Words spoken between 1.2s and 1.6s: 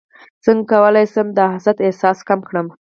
د